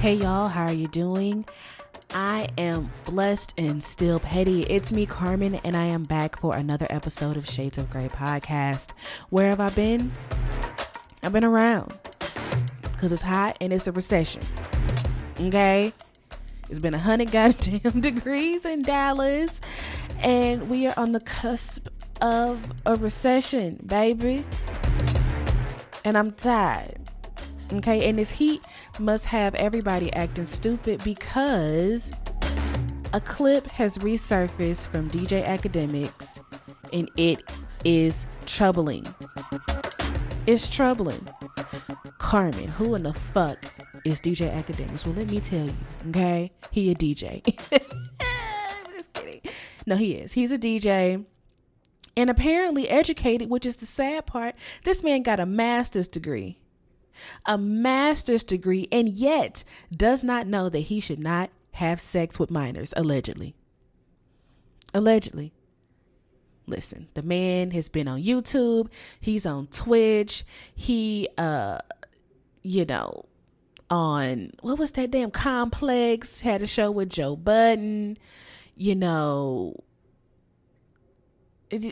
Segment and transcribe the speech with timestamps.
[0.00, 1.44] Hey y'all, how are you doing?
[2.14, 4.62] I am blessed and still petty.
[4.62, 8.94] It's me, Carmen, and I am back for another episode of Shades of Grey podcast.
[9.28, 10.10] Where have I been?
[11.22, 11.92] I've been around
[12.80, 14.42] because it's hot and it's a recession.
[15.38, 15.92] Okay?
[16.70, 19.60] It's been a hundred goddamn degrees in Dallas,
[20.20, 21.88] and we are on the cusp
[22.22, 24.46] of a recession, baby.
[26.06, 27.09] And I'm tired.
[27.72, 28.62] Okay, and this heat
[28.98, 32.10] must have everybody acting stupid because
[33.12, 36.40] a clip has resurfaced from DJ Akademiks
[36.92, 37.44] and it
[37.84, 39.06] is troubling.
[40.46, 41.28] It's troubling.
[42.18, 43.64] Carmen, who in the fuck
[44.04, 45.06] is DJ Akademiks?
[45.06, 45.74] Well, let me tell you,
[46.08, 46.50] okay?
[46.72, 47.42] He a DJ.
[48.20, 49.42] I'm just kidding.
[49.86, 50.32] No, he is.
[50.32, 51.24] He's a DJ
[52.16, 54.56] and apparently educated, which is the sad part.
[54.82, 56.59] This man got a master's degree
[57.46, 62.50] a master's degree, and yet does not know that he should not have sex with
[62.50, 63.54] minors, allegedly.
[64.92, 65.52] Allegedly.
[66.66, 68.88] Listen, the man has been on YouTube,
[69.20, 71.78] he's on Twitch, he, uh,
[72.62, 73.24] you know,
[73.90, 78.16] on what was that damn complex had a show with Joe Budden,
[78.76, 79.74] you know,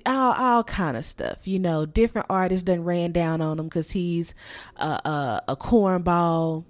[0.07, 1.47] all all kind of stuff.
[1.47, 4.35] You know, different artists done ran down on him because he's
[4.77, 6.65] a, cornball.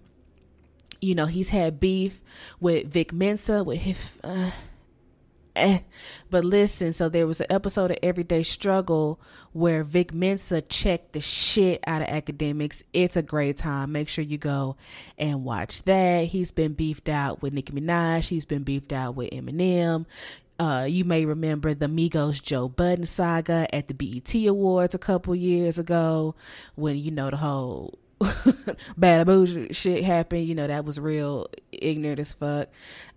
[1.00, 2.20] You know, he's had beef
[2.60, 4.18] with Vic Mensa with his.
[4.22, 4.50] Uh,
[5.56, 5.78] eh.
[6.30, 9.20] But listen, so there was an episode of Everyday Struggle
[9.52, 13.92] where Vic Mensa checked the shit out of Akademiks It's a great time.
[13.92, 14.76] Make sure you go
[15.16, 16.24] and watch that.
[16.26, 18.28] He's been beefed out with Nicki Minaj.
[18.28, 20.06] He's been beefed out with Eminem.
[20.58, 25.34] Uh, you may remember the Migos Joe Budden saga at the BET Awards a couple
[25.34, 26.34] years ago
[26.74, 27.98] when, you know, the whole
[28.96, 30.46] bad bougie shit happened.
[30.46, 32.68] You know, that was real ignorant as fuck.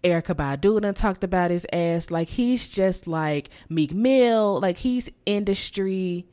[0.03, 2.11] Erykah Badu talked about his ass.
[2.11, 4.59] Like, he's just like Meek Mill.
[4.59, 6.27] Like, he's industry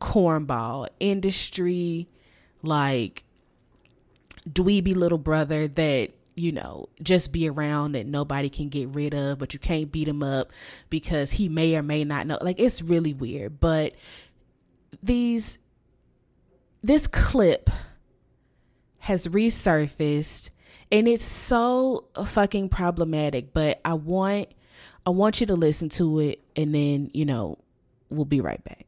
[0.00, 2.08] cornball, industry,
[2.62, 3.24] like,
[4.48, 9.38] dweeby little brother that you know, just be around that nobody can get rid of,
[9.38, 10.52] but you can't beat him up
[10.88, 12.38] because he may or may not know.
[12.40, 13.60] Like it's really weird.
[13.60, 13.94] But
[15.02, 15.58] these
[16.82, 17.70] this clip
[19.00, 20.50] has resurfaced
[20.90, 24.48] and it's so fucking problematic, but I want
[25.04, 27.58] I want you to listen to it and then, you know,
[28.10, 28.86] we'll be right back.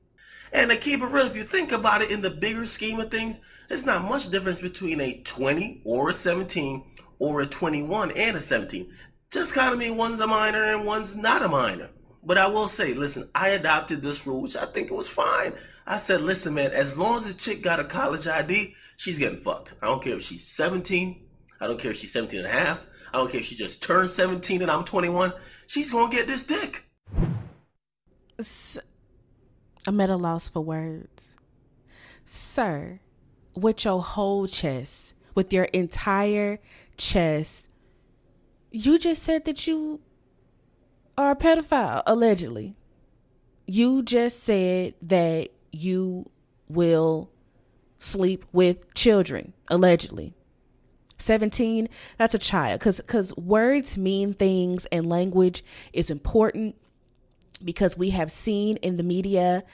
[0.52, 3.10] And to keep it real, if you think about it in the bigger scheme of
[3.10, 6.84] things, there's not much difference between a 20 or a 17
[7.20, 8.90] or a 21 and a 17.
[9.30, 11.90] Just kind of mean one's a minor and one's not a minor.
[12.24, 15.52] But I will say, listen, I adopted this rule, which I think it was fine.
[15.86, 19.38] I said, listen, man, as long as the chick got a college ID, she's getting
[19.38, 19.74] fucked.
[19.80, 21.22] I don't care if she's 17.
[21.60, 22.86] I don't care if she's 17 and a half.
[23.12, 25.32] I don't care if she just turned 17 and I'm 21.
[25.66, 26.84] She's going to get this dick.
[29.86, 31.36] I'm at a loss for words.
[32.24, 33.00] Sir,
[33.54, 36.60] with your whole chest, with your entire
[37.00, 37.68] chest,
[38.70, 40.00] you just said that you
[41.18, 42.76] are a pedophile, allegedly.
[43.66, 46.30] You just said that you
[46.68, 47.30] will
[47.98, 50.34] sleep with children, allegedly.
[51.18, 52.80] 17, that's a child.
[52.80, 56.76] Because cause words mean things and language is important
[57.64, 59.64] because we have seen in the media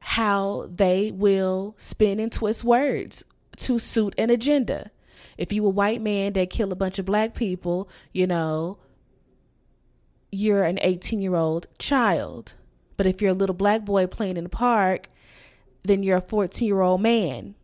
[0.00, 3.24] how they will spin and twist words
[3.56, 4.90] to suit an agenda.
[5.40, 8.76] If you a white man that kill a bunch of black people, you know,
[10.30, 12.54] you're an 18 year old child.
[12.98, 15.08] But if you're a little black boy playing in the park,
[15.82, 17.54] then you're a 14 year old man.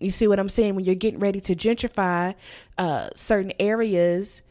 [0.00, 0.74] You see what I'm saying?
[0.74, 2.34] When you're getting ready to gentrify
[2.76, 4.42] uh, certain areas,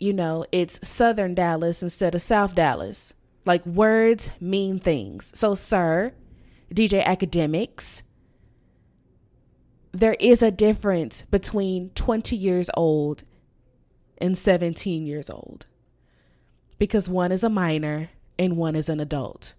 [0.00, 3.14] you know, it's Southern Dallas instead of South Dallas.
[3.44, 5.30] Like words mean things.
[5.36, 6.12] So, sir,
[6.74, 8.02] DJ Akademiks,
[10.00, 13.24] there is a difference between 20 years old
[14.18, 15.66] and 17 years old
[16.78, 19.54] because one is a minor and one is an adult.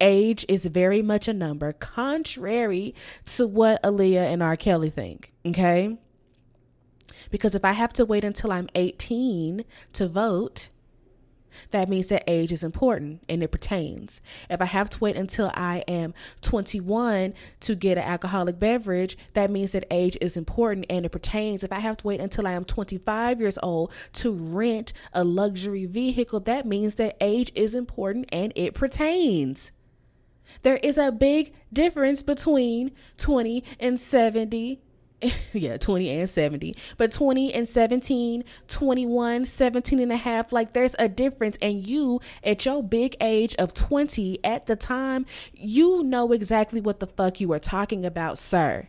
[0.00, 2.94] Age is very much a number, contrary
[3.26, 4.56] to what Aaliyah and R.
[4.56, 5.32] Kelly think.
[5.46, 5.98] Okay?
[7.30, 9.64] Because if I have to wait until I'm 18
[9.94, 10.68] to vote,
[11.70, 14.20] that means that age is important and it pertains.
[14.50, 19.50] If I have to wait until I am 21 to get an alcoholic beverage, that
[19.50, 21.64] means that age is important and it pertains.
[21.64, 25.86] If I have to wait until I am 25 years old to rent a luxury
[25.86, 29.72] vehicle, that means that age is important and it pertains.
[30.62, 34.80] There is a big difference between 20 and 70
[35.52, 40.96] yeah 20 and 70 but 20 and 17 21 17 and a half like there's
[40.98, 46.32] a difference and you at your big age of 20 at the time you know
[46.32, 48.88] exactly what the fuck you were talking about sir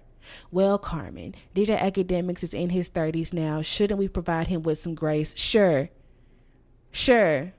[0.52, 3.62] well, Carmen, DJ Akademiks is in his 30s now.
[3.62, 5.38] Shouldn't we provide him with some grace?
[5.38, 5.90] Sure.
[6.92, 7.54] Sure.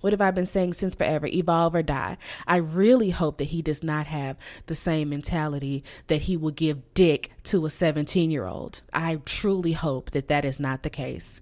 [0.00, 1.26] What have I been saying since forever?
[1.26, 2.16] Evolve or die.
[2.46, 4.36] I really hope that he does not have
[4.66, 8.80] the same mentality that he will give dick to a 17 year old.
[8.92, 11.40] I truly hope that that is not the case.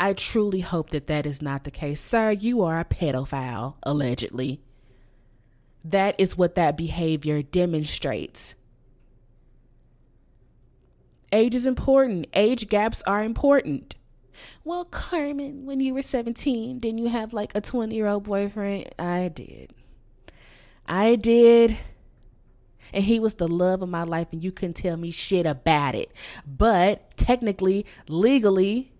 [0.00, 2.00] I truly hope that that is not the case.
[2.00, 4.60] Sir, you are a pedophile, allegedly.
[5.84, 8.54] That is what that behavior demonstrates.
[11.30, 13.94] Age is important, age gaps are important.
[14.64, 18.88] Well, Carmen, when you were 17, didn't you have like a 20 year old boyfriend?
[18.98, 19.72] I did.
[20.86, 21.76] I did.
[22.92, 25.94] And he was the love of my life, and you couldn't tell me shit about
[25.94, 26.10] it.
[26.46, 28.92] But technically, legally,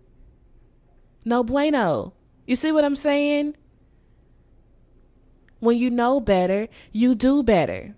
[1.25, 2.13] no bueno.
[2.45, 3.55] You see what I'm saying?
[5.59, 7.95] When you know better, you do better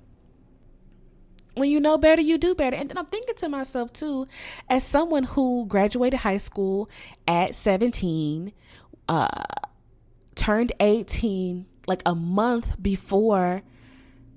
[1.56, 2.76] when you know better, you do better.
[2.76, 4.28] And then I'm thinking to myself, too,
[4.70, 6.90] as someone who graduated high school
[7.28, 8.54] at 17,
[9.10, 9.44] uh,
[10.36, 13.64] turned 18 like a month before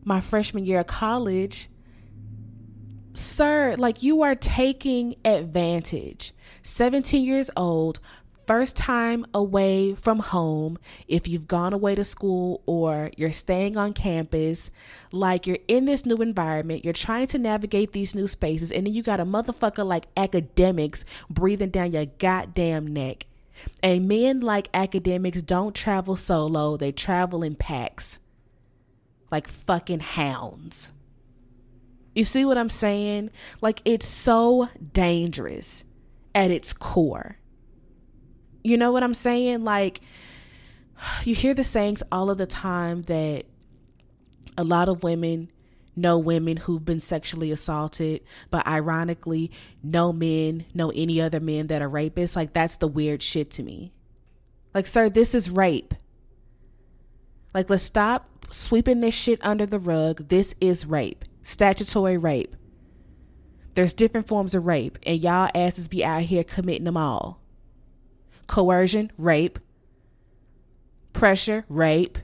[0.05, 1.69] my freshman year of college,
[3.15, 6.33] sir, like you are taking advantage.
[6.63, 8.01] 17 years old,
[8.47, 13.93] first time away from home, if you've gone away to school or you're staying on
[13.93, 14.71] campus,
[15.13, 18.95] like you're in this new environment, you're trying to navigate these new spaces, and then
[18.95, 23.27] you got a motherfucker like Akademiks breathing down your goddamn neck.
[23.83, 28.19] And men like Akademiks don't travel solo, they travel in packs.
[29.31, 30.93] Like fucking hounds.
[32.15, 33.31] You see what I'm saying?
[33.61, 35.85] Like it's so dangerous
[36.35, 37.39] at its core.
[38.65, 39.63] You know what I'm saying?
[39.63, 40.01] Like,
[41.25, 43.45] you hear the sayings all of the time that
[44.57, 45.51] a lot of women
[45.97, 49.53] know women who've been sexually assaulted, but ironically,
[49.83, 52.35] no men know any other men that are rapists.
[52.35, 53.93] Like, that's the weird shit to me.
[54.73, 55.95] Like, sir, this is rape.
[57.53, 60.29] Like, let's stop sweeping this shit under the rug.
[60.29, 62.57] This is rape, statutory rape.
[63.75, 67.44] There's different forms of rape, and y'all asses be out here committing them all
[68.47, 69.59] coercion, rape,
[71.13, 72.19] pressure, rape,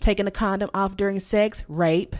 [0.00, 2.16] taking a condom off during sex, rape,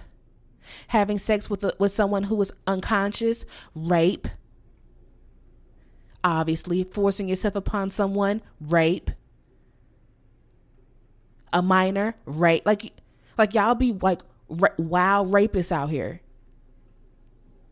[0.89, 3.45] having sex with a, with someone who is unconscious,
[3.75, 4.27] rape.
[6.25, 9.11] Obviously, forcing yourself upon someone, rape.
[11.53, 12.65] A minor, rape.
[12.65, 12.93] Like,
[13.37, 16.21] like y'all be like ra- wild rapists out here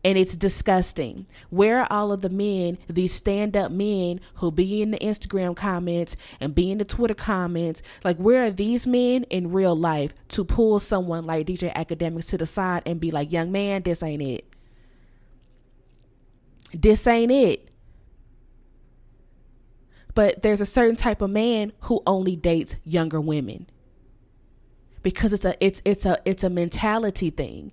[0.03, 1.27] and it's disgusting.
[1.49, 5.55] Where are all of the men, these stand up men who be in the Instagram
[5.55, 7.81] comments and be in the Twitter comments?
[8.03, 12.37] Like, where are these men in real life to pull someone like DJ Akademiks to
[12.37, 14.45] the side and be like, young man, this ain't it?
[16.73, 17.69] This ain't it.
[20.13, 23.67] But there's a certain type of man who only dates younger women
[25.03, 27.71] because it's a it's it's a it's a mentality thing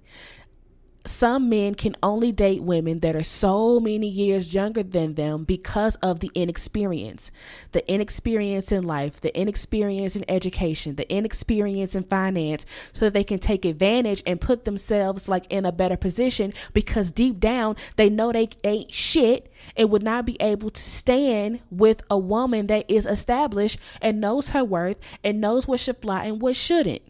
[1.08, 5.96] some men can only date women that are so many years younger than them because
[5.96, 7.30] of the inexperience.
[7.72, 13.24] The inexperience in life, the inexperience in education, the inexperience in finance, so that they
[13.24, 18.10] can take advantage and put themselves like in a better position because deep down they
[18.10, 22.88] know they ain't shit and would not be able to stand with a woman that
[22.90, 27.02] is established and knows her worth and knows what should fly and what shouldn't.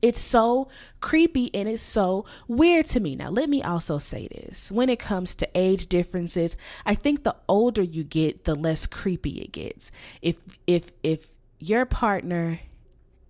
[0.00, 0.68] It's so
[1.00, 3.16] creepy and it's so weird to me.
[3.16, 4.70] Now, let me also say this.
[4.70, 9.40] When it comes to age differences, I think the older you get, the less creepy
[9.40, 9.90] it gets.
[10.22, 10.36] If
[10.66, 12.60] if if your partner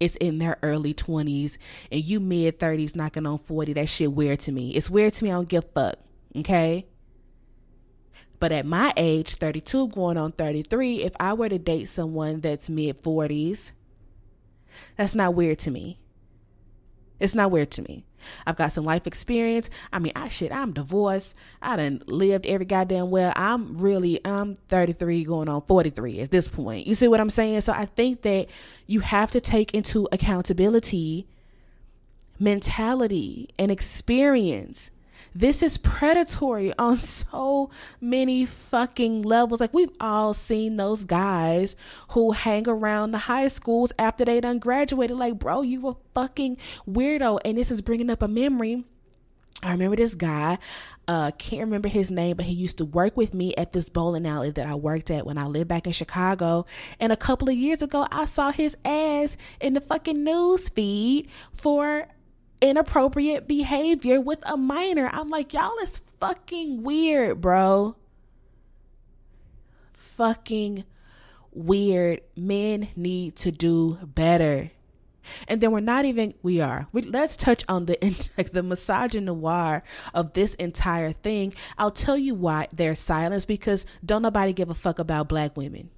[0.01, 1.57] is in their early 20s
[1.91, 4.71] and you mid 30s knocking on 40, that shit weird to me.
[4.71, 5.31] It's weird to me.
[5.31, 5.99] I don't give a fuck.
[6.37, 6.87] Okay?
[8.41, 12.71] But at my age, 32 going on 33, if I were to date someone that's
[12.71, 13.73] mid 40s,
[14.97, 15.99] that's not weird to me.
[17.21, 18.05] It's not weird to me.
[18.47, 19.71] I've got some life experience.
[19.93, 21.35] I mean, I shit, I'm divorced.
[21.63, 23.33] I done lived every goddamn well.
[23.37, 26.87] I'm really, I'm 33 going on 43 at this point.
[26.87, 27.61] You see what I'm saying?
[27.63, 28.49] So I think that
[28.87, 31.27] you have to take into accountability
[32.41, 34.91] mentality and experience
[35.35, 37.71] this is predatory on so
[38.01, 39.61] many fucking levels.
[39.61, 41.77] Like we've all seen those guys
[42.11, 45.17] who hang around the high schools after they done graduated.
[45.17, 46.59] Like, bro, you a fucking
[46.89, 47.41] weirdo.
[47.45, 48.85] And this is bringing up a memory
[49.63, 50.59] I remember this guy.
[51.09, 54.27] Uh, can't remember his name, but he used to work with me at this bowling
[54.27, 56.67] alley that I worked at when I lived back in Chicago.
[57.01, 61.29] And a couple of years ago, I saw his ass in the fucking news feed
[61.53, 62.07] for
[62.61, 65.11] inappropriate behavior with a minor.
[65.13, 67.97] I'm like, y'all is fucking weird, bro.
[69.93, 70.85] Fucking
[71.53, 72.21] weird.
[72.37, 74.71] Men need to do better.
[75.47, 76.87] And then we're not even we are.
[76.93, 77.99] We, let's touch on the
[78.39, 79.83] like the misogynoir
[80.15, 81.55] of this entire thing.
[81.77, 85.91] I'll tell you why there's silence because don't nobody give a fuck about black women.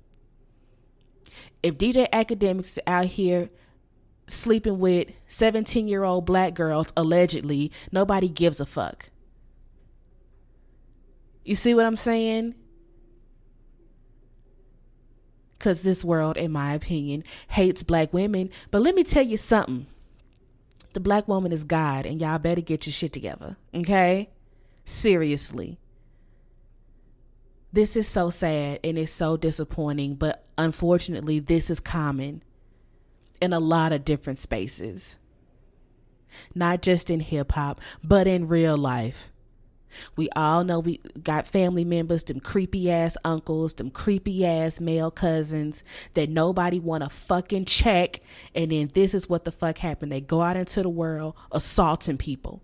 [1.62, 3.50] If DJ Akademiks out here
[4.30, 9.10] sleeping with 17 year old black girls allegedly, nobody gives a fuck.
[11.44, 12.54] You see what I'm saying?
[15.60, 18.48] because this world, in my opinion, hates black women.
[18.70, 19.86] But let me tell you something
[20.94, 24.30] the black woman is God, and y'all better get your shit together, okay?
[24.84, 25.78] Seriously.
[27.72, 32.42] This is so sad and it's so disappointing, but unfortunately, this is common
[33.40, 35.16] in a lot of different spaces.
[36.54, 39.32] Not just in hip hop, but in real life.
[40.16, 45.10] We all know we got family members, them creepy ass uncles, them creepy ass male
[45.10, 45.82] cousins
[46.14, 48.20] that nobody want to fucking check.
[48.54, 50.12] And then this is what the fuck happened.
[50.12, 52.62] They go out into the world assaulting people.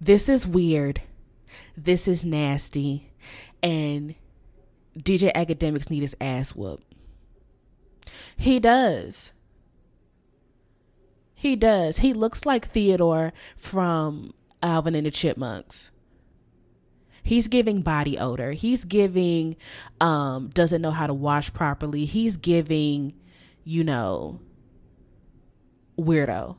[0.00, 1.02] This is weird.
[1.76, 3.12] This is nasty.
[3.62, 4.14] And
[4.96, 6.89] DJ Akademiks need his ass whooped.
[8.36, 9.32] He does.
[11.34, 11.98] He does.
[11.98, 15.90] He looks like Theodore from Alvin and the Chipmunks.
[17.22, 18.52] He's giving body odor.
[18.52, 19.56] He's giving
[20.00, 22.04] um doesn't know how to wash properly.
[22.04, 23.14] He's giving,
[23.64, 24.40] you know,
[25.98, 26.56] weirdo.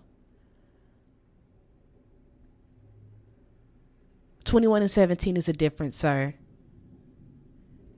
[4.43, 6.33] 21 and 17 is a difference, sir.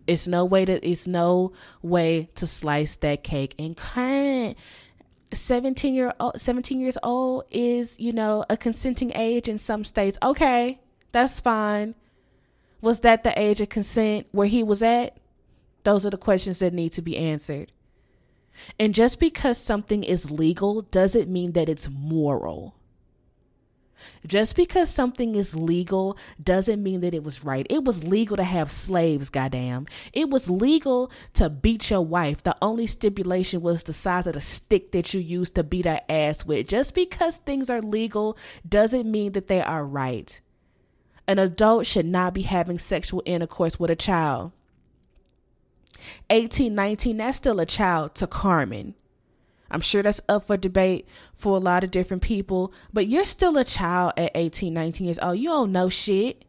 [0.08, 3.56] It's no way to it's no way to slice that cake.
[3.58, 4.56] And kind
[5.32, 10.18] 17 year old 17 years old is you know a consenting age in some states.
[10.22, 10.80] Okay
[11.14, 11.96] that's fine.
[12.82, 15.18] Was that the age of consent where he was at?
[15.86, 17.72] Those are the questions that need to be answered.
[18.80, 22.76] And just because something is legal doesn't mean that it's moral
[24.26, 27.68] just because something is legal doesn't mean that it was right.
[27.70, 29.88] It was legal to have slaves, goddamn.
[30.14, 32.44] It was legal to beat your wife.
[32.44, 36.02] The only stipulation was the size of the stick that you used to beat her
[36.10, 36.68] ass with.
[36.68, 40.40] Just because things are legal doesn't mean that they are right.
[41.28, 44.52] An adult should not be having sexual intercourse with a child.
[46.30, 48.96] 18, 19, that's still a child to Carmen.
[49.74, 53.58] I'm sure that's up for debate for a lot of different people, but you're still
[53.58, 55.40] a child at 18, 19 years old.
[55.40, 56.46] You don't know shit.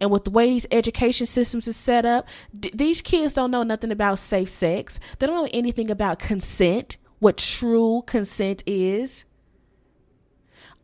[0.00, 2.28] And with the way these education systems is set up,
[2.58, 5.00] d- these kids don't know nothing about safe sex.
[5.18, 9.24] They don't know anything about consent, what true consent is.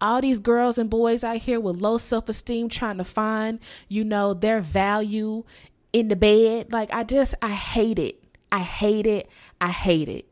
[0.00, 4.04] All these girls and boys out here with low self esteem trying to find, you
[4.04, 5.44] know, their value
[5.92, 6.72] in the bed.
[6.72, 8.24] Like, I just, I hate it.
[8.50, 9.28] I hate it.
[9.60, 10.31] I hate it.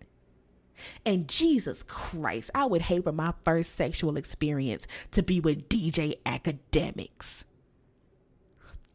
[1.04, 6.16] And Jesus Christ, I would hate for my first sexual experience to be with DJ
[6.24, 7.44] Akademiks.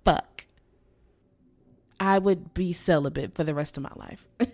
[0.04, 0.48] Fuck.
[2.00, 4.28] I would be celibate for the rest of my life.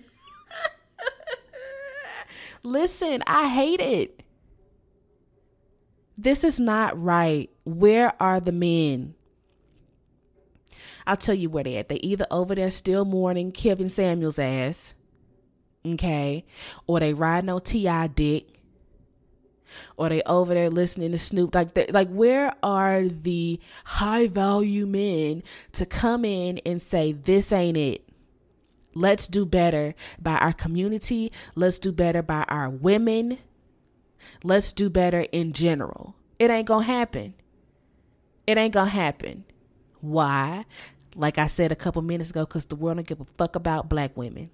[2.63, 4.23] Listen, I hate it.
[6.17, 7.49] This is not right.
[7.63, 9.15] Where are the men?
[11.07, 11.89] I'll tell you where they at.
[11.89, 14.93] They either over there still mourning Kevin Samuels' ass
[15.85, 16.45] okay?
[16.87, 18.07] Or they ride no T.I.
[18.07, 18.47] dick.
[19.95, 21.55] Or they over there listening to Snoop.
[21.55, 27.51] Like, they, like where are the high value men to come in and say, this
[27.51, 28.07] ain't it?
[28.93, 31.31] Let's do better by our community.
[31.55, 33.37] Let's do better by our women.
[34.43, 36.15] Let's do better in general.
[36.39, 37.33] It ain't gonna happen.
[38.45, 39.45] It ain't gonna happen.
[40.01, 40.65] Why?
[41.15, 43.87] Like I said a couple minutes ago, because the world don't give a fuck about
[43.87, 44.49] black women.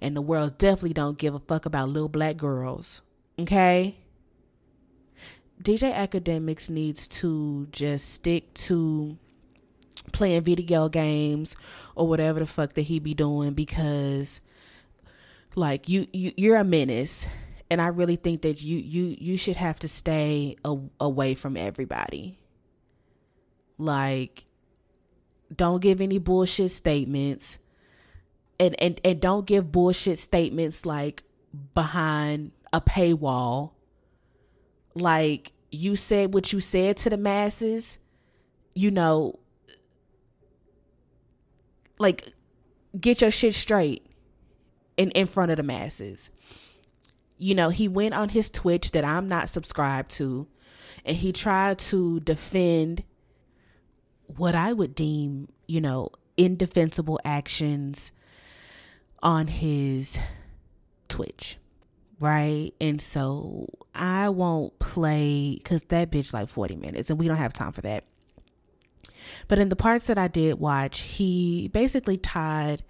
[0.00, 3.02] And the world definitely don't give a fuck about little black girls.
[3.38, 3.96] Okay?
[5.62, 9.18] DJ Akademiks needs to just stick to
[10.12, 11.54] playing video games
[11.94, 14.40] or whatever the fuck that he be doing because
[15.54, 17.28] like you, you you're a menace
[17.70, 21.56] and I really think that you you you should have to stay a, away from
[21.56, 22.38] everybody.
[23.78, 24.46] Like
[25.54, 27.58] don't give any bullshit statements
[28.60, 31.22] and, and, and don't give bullshit statements like
[31.74, 33.72] behind a paywall.
[34.94, 37.98] Like you said what you said to the masses,
[38.74, 39.38] you know,
[41.98, 42.34] like
[43.00, 44.06] get your shit straight
[44.96, 46.30] in in front of the masses.
[47.38, 50.46] You know, he went on his Twitch that I'm not subscribed to
[51.06, 53.04] and he tried to defend
[54.36, 58.12] what I would deem, you know, indefensible actions
[59.22, 60.18] on his
[61.08, 61.56] Twitch.
[62.20, 62.72] Right.
[62.80, 67.52] And so I won't play because that bitch like 40 minutes and we don't have
[67.52, 68.04] time for that.
[69.48, 72.82] But in the parts that I did watch, he basically tied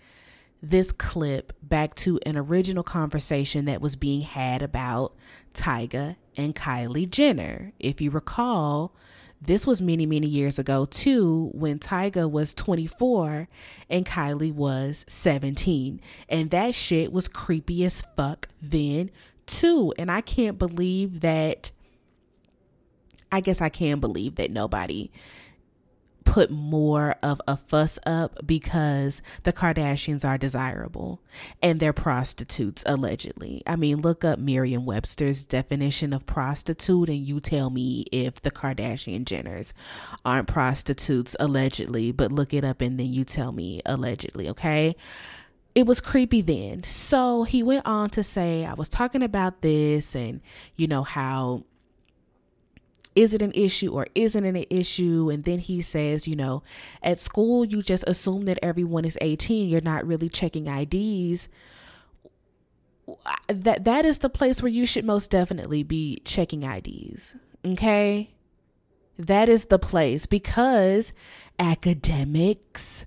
[0.62, 5.14] this clip back to an original conversation that was being had about
[5.54, 7.72] Tyga and Kylie Jenner.
[7.78, 8.94] If you recall,
[9.40, 13.48] this was many, many years ago, too, when Tyga was 24
[13.88, 16.00] and Kylie was 17.
[16.28, 19.10] And that shit was creepy as fuck then,
[19.46, 19.94] too.
[19.98, 21.70] And I can't believe that.
[23.32, 25.10] I guess I can believe that nobody
[26.30, 31.20] put more of a fuss up because the Kardashians are desirable
[31.60, 33.64] and they're prostitutes, allegedly.
[33.66, 38.52] I mean, look up Merriam Webster's definition of prostitute and you tell me if the
[38.52, 39.72] Kardashian Jenners
[40.24, 44.94] aren't prostitutes, allegedly, but look it up and then you tell me, allegedly, okay?
[45.74, 46.82] it was creepy then.
[46.82, 50.40] So he went on to say, I was talking about this and,
[50.76, 51.64] you know, how
[53.14, 55.30] is it an issue or isn't it an issue?
[55.30, 56.62] And then he says, you know,
[57.02, 59.68] at school, you just assume that everyone is 18.
[59.68, 61.48] You're not really checking IDs.
[63.48, 67.34] That that is the place where you should most definitely be checking IDs.
[67.64, 68.30] Okay?
[69.18, 71.12] That is the place because
[71.58, 73.06] Akademiks,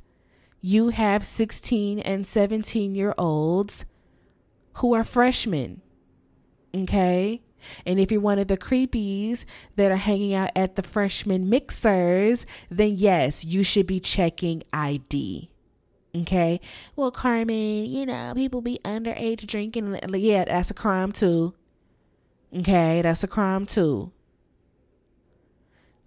[0.61, 3.85] you have 16 and 17 year olds
[4.75, 5.81] who are freshmen.
[6.75, 7.41] Okay?
[7.85, 9.45] And if you're one of the creepies
[9.75, 15.49] that are hanging out at the freshman mixers, then yes, you should be checking ID.
[16.15, 16.61] Okay.
[16.95, 19.99] Well, Carmen, you know, people be underage drinking.
[20.13, 21.55] Yeah, that's a crime too.
[22.55, 24.11] Okay, that's a crime too.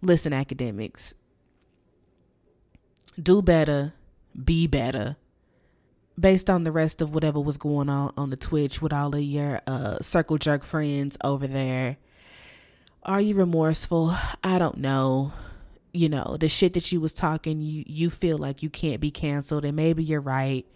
[0.01, 1.15] Listen, Akademiks,
[3.21, 3.95] do better,
[4.45, 5.17] be better,
[6.19, 9.21] based on the rest of whatever was going on on the Twitch with all of
[9.21, 11.99] your uh, circle jerk friends over there.
[13.03, 14.15] Are you remorseful?
[14.43, 15.33] I don't know.
[15.93, 19.11] You know, the shit that you was talking, you you feel like you can't be
[19.11, 20.67] canceled and maybe you're right,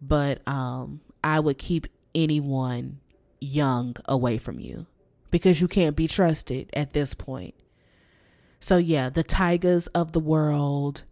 [0.00, 3.00] but um I would keep anyone
[3.40, 4.86] young away from you
[5.30, 7.54] because you can't be trusted at this point.
[8.60, 11.02] So yeah, the Tygas of the world,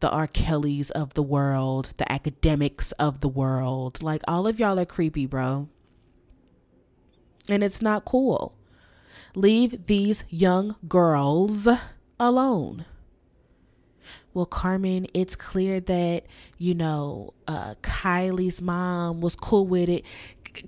[0.00, 0.26] the R.
[0.26, 4.02] Kellys of the world, the Akademiks of the world.
[4.02, 5.68] Like, all of y'all are creepy, bro.
[7.48, 8.56] And it's not cool.
[9.34, 11.68] Leave these young girls
[12.20, 12.84] alone.
[14.34, 16.26] Well, Carmen, it's clear that,
[16.58, 20.04] you know, uh, Kylie's mom was cool with it.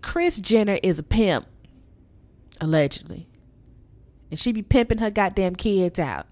[0.03, 1.47] Kris Jenner is a pimp,
[2.61, 3.29] allegedly.
[4.31, 6.27] And she be pimping her goddamn kids out.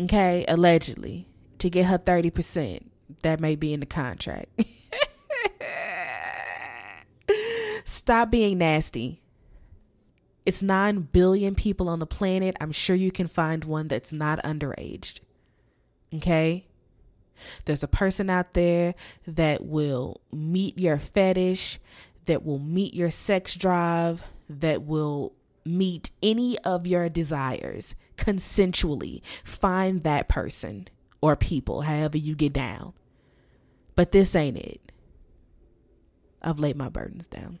[0.00, 1.28] Okay, allegedly
[1.62, 2.82] to get her 30%.
[3.22, 4.48] That may be in the contract.
[7.84, 9.22] Stop being nasty.
[10.44, 12.56] It's 9 billion people on the planet.
[12.60, 15.20] I'm sure you can find one that's not underaged.
[16.12, 16.66] Okay?
[17.64, 18.96] There's a person out there
[19.26, 21.78] that will meet your fetish,
[22.24, 25.32] that will meet your sex drive, that will
[25.64, 29.22] meet any of your desires consensually.
[29.44, 30.88] Find that person
[31.22, 32.92] or people, however you get down.
[33.96, 34.92] But this ain't it.
[36.42, 37.60] I've laid my burdens down.